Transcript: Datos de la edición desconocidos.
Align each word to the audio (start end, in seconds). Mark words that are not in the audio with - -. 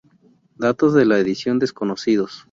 Datos 0.55 0.95
de 0.95 1.05
la 1.05 1.19
edición 1.19 1.59
desconocidos. 1.59 2.39